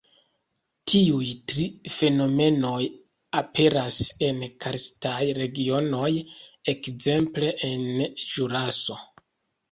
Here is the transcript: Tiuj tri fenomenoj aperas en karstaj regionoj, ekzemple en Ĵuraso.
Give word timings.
Tiuj 0.91 1.25
tri 1.51 1.65
fenomenoj 1.95 2.79
aperas 3.41 3.99
en 4.27 4.39
karstaj 4.65 5.19
regionoj, 5.41 6.09
ekzemple 6.73 7.51
en 7.69 7.85
Ĵuraso. 8.33 8.97